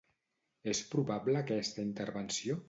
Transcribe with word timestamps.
És 0.71 0.81
probable 0.93 1.37
aquesta 1.43 1.85
intervenció? 1.91 2.59